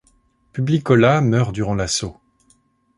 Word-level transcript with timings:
Publicola 0.51 1.21
meurt 1.21 1.51
durant 1.53 1.75
l'assaut. 1.75 2.19